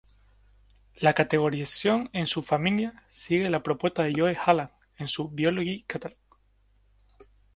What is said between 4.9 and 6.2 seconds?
en su "Biology Catalog".